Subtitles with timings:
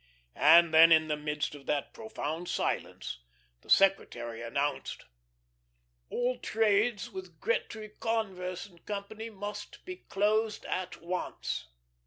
[0.33, 3.19] And then in the midst of that profound silence
[3.61, 5.05] the secretary announced:
[6.09, 9.05] "All trades with Gretry, Converse & Co.
[9.33, 11.67] must be closed at once."